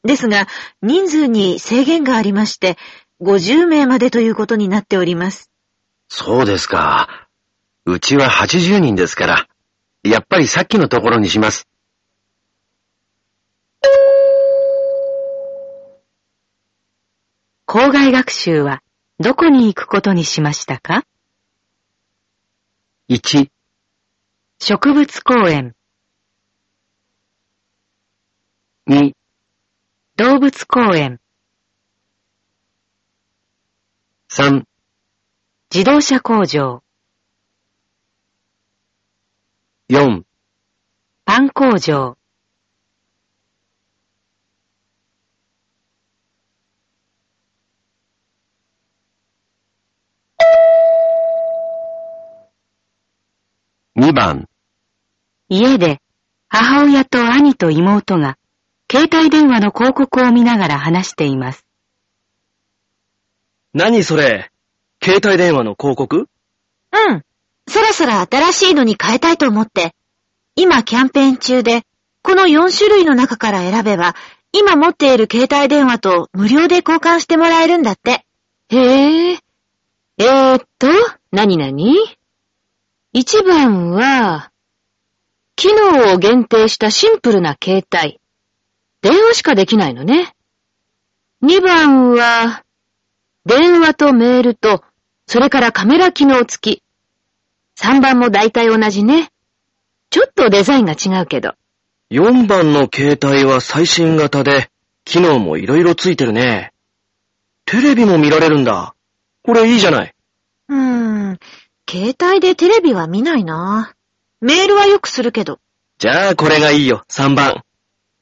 [0.03, 0.47] ですが、
[0.81, 2.77] 人数に制限がありまして、
[3.21, 5.51] 50名までということになっております。
[6.07, 7.28] そうですか。
[7.89, 9.47] うちは80人ですから、
[10.03, 11.67] やっぱりさっきのところにします。
[17.65, 18.81] 校外学習は
[19.19, 21.03] どこに行くことにしましたか
[23.09, 23.49] ？1、
[24.59, 25.75] 植物公園、
[28.87, 29.13] 2、
[30.15, 31.19] 動物公園、
[34.29, 34.63] 3、
[35.73, 36.83] 自動車工場、
[39.91, 40.21] 4、
[41.25, 42.15] パン工場、
[53.95, 54.47] 2番、
[55.49, 55.99] 家で
[56.49, 58.37] 母親と兄と妹が
[58.91, 61.65] 携帯電話の広告を見ながら話しています。
[63.73, 64.51] 何それ？
[65.01, 66.27] 携帯電話の広告？
[66.91, 67.23] うん。
[67.93, 69.93] そろそろ新しいのに変えたいと思って。
[70.55, 71.83] 今キャンペーン中で、
[72.21, 74.15] この4種類の中から選べば、
[74.51, 78.25] 今持っている携帯電話と無料で交換してもらえるんだって。
[78.69, 79.39] へえ。
[80.17, 80.87] えー、っと、
[81.31, 81.95] なになに
[83.13, 84.51] 一番は、
[85.55, 88.19] 機能を限定したシンプルな携帯。
[89.01, 90.33] 電話しかできないのね。
[91.41, 92.63] 二番は、
[93.45, 94.83] 電話とメールと、
[95.25, 96.83] それからカメラ機能付き。
[97.81, 99.31] 三番も大体同じね。
[100.09, 101.53] ちょっとデザインが違うけど。
[102.11, 104.69] 4番の携帯は最新型で、
[105.05, 106.73] 機能もいろいろついてるね。
[107.63, 108.95] テレビも見られるんだ。
[109.43, 110.13] これいいじゃない。
[110.67, 111.39] うーん。
[111.89, 113.93] 携帯でテレビは見ないな。
[114.41, 115.59] メールはよくするけど。
[115.99, 117.63] じゃあこれがいいよ、3番。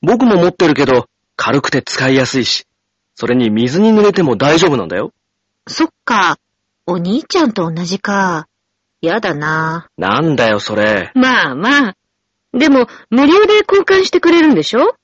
[0.03, 2.67] 僕も持ってるけど、軽くて使いやすいし。
[3.15, 5.13] それに水に濡れても大丈夫なんだよ。
[5.65, 6.37] そっか。
[6.85, 8.47] お兄ちゃんと同じか。
[9.01, 9.89] やだな。
[9.97, 11.11] なんだよ、それ。
[11.13, 11.95] まあまあ。
[12.53, 14.95] でも、無料で交換してくれるんでしょ？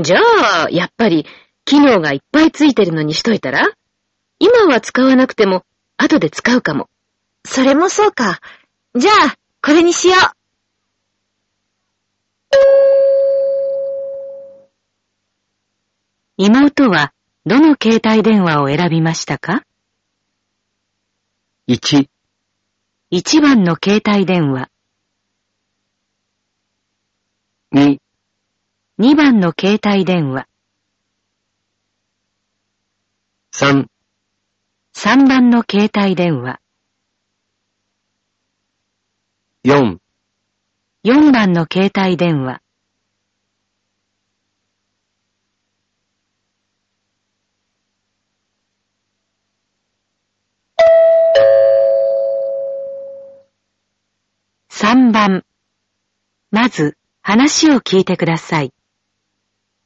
[0.00, 0.18] じゃ
[0.64, 1.26] あ、やっぱり、
[1.64, 3.68] 機能がいっぱいついてるのにしといたら？
[4.38, 5.64] 今は使わなくても、
[5.96, 6.88] 後で使うかも。
[7.44, 8.40] それもそうか。
[8.94, 10.18] じゃあ、これにしよう。
[16.36, 17.12] 妹は
[17.46, 19.62] どの携帯電話を選びましたか
[21.68, 22.08] ？1、
[23.14, 24.68] ?1 番の携帯電話、
[27.72, 27.98] 2、
[28.98, 30.48] 2番の携帯電話、
[33.52, 33.86] 3、
[34.96, 36.60] 3番の携帯電話、
[39.64, 39.98] 4、
[41.04, 42.63] 4番の携帯電話、
[54.84, 55.46] 3番。
[56.50, 58.74] まず話を聞いてください。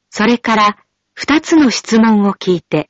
[0.09, 0.77] それから
[1.17, 2.89] 2つの質問を聞いて、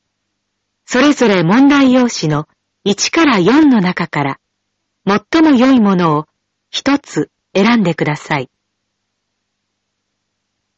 [0.88, 2.47] それぞれ問題用紙の
[2.84, 4.39] 1から4の中から
[5.05, 6.26] 最も良いものを
[6.74, 8.49] 1つ選んでください。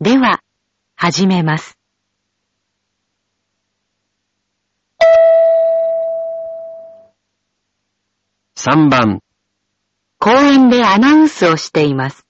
[0.01, 0.43] では、
[0.95, 1.77] 始めます。
[8.57, 9.21] 3番、
[10.23, 12.27] 公園でアナウンスをしています。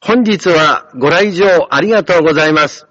[0.00, 2.86] 本日はご来場ありがとうございます。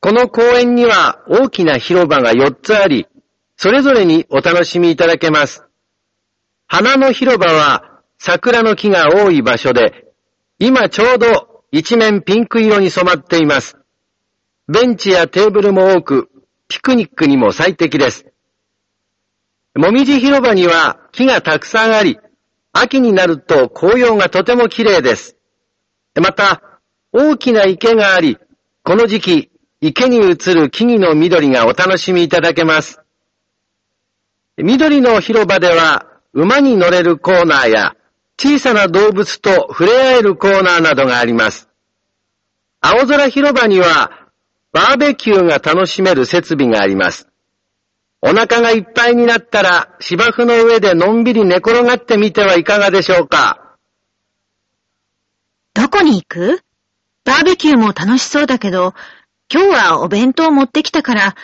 [0.00, 3.06] この公園には大きな広場が4つあり、
[3.58, 5.66] それぞれにお楽しみいただけます。
[6.66, 10.06] 花の広場は桜の木が多い場所で、
[10.58, 13.77] 今ちょうど一面ピンク色に染まっています。
[14.68, 16.28] ベンチやテーブルも多く、
[16.68, 18.26] ピクニックにも最適です。
[19.74, 22.18] もみじ広場には木がたくさんあり、
[22.72, 25.36] 秋になると紅葉がとても綺麗です。
[26.20, 26.62] また、
[27.12, 28.36] 大きな池があり、
[28.82, 29.50] この時期、
[29.80, 33.00] 池に映る木々の緑がお楽しみいただけます。
[34.58, 36.04] 緑の広場では、
[36.34, 37.96] 馬に乗れるコーナーや、
[38.38, 41.70] 小さな動物と触れ合えるコーナーなどがあります。
[42.82, 44.27] 青空広場には、
[44.78, 47.26] バーベキューが楽しめる設備があります。
[48.22, 53.76] お腹がいっぱいになったら、芝生の上でのんびり寝転がってみてはいかがでしょうか。
[55.74, 56.62] どこに行く？
[57.24, 58.94] バーベキューも楽しそうだけど、
[59.52, 61.34] 今日はお弁当持ってきたから、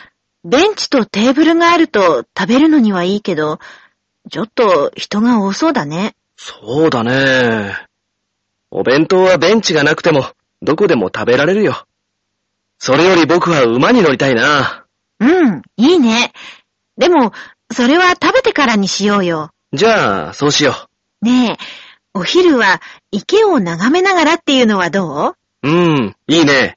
[0.44, 3.58] ベンチとテーブルがあると食べるのにはいいけど、
[4.30, 6.14] ちょっと人が多そうだね。
[6.36, 7.84] そうだね。
[8.70, 10.24] お弁当はベンチがなくても、
[10.62, 11.84] どこでも食べられるよ。
[12.86, 14.84] それより僕は馬に乗りたいな。
[15.18, 16.34] うん、いいね。
[16.98, 17.32] でも、
[17.72, 19.52] それは食べてからにしようよ。
[19.72, 20.74] じゃあ、そうしよ
[21.22, 21.56] ねえ、
[22.12, 25.66] お昼は池を眺めながらっていうのはどう？
[25.66, 25.70] う。
[25.70, 26.76] うん、いいね。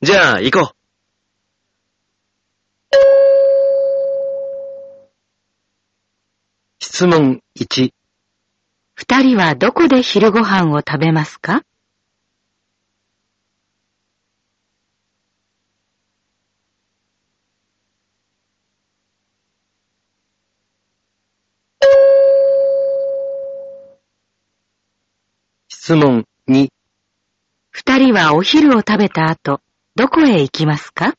[0.00, 0.74] じゃあ、行こう。
[6.78, 7.92] 質問1、
[8.94, 11.62] 二人はどこで昼ご飯を食べますか？
[25.84, 26.68] 質問2、
[27.70, 29.60] 二人はお昼を食べた後、
[29.96, 31.14] どこへ行きますか？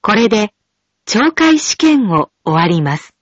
[0.00, 0.54] これで、
[1.06, 3.14] 懲戒試験を終わります。